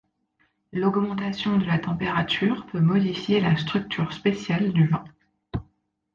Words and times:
L'augmentation 0.73 1.59
de 1.59 1.65
la 1.65 1.77
température 1.77 2.65
peut 2.71 2.79
modifier 2.79 3.39
la 3.39 3.55
structure 3.55 4.13
spéciale 4.13 4.73
du 4.73 4.87
vin. 4.87 5.03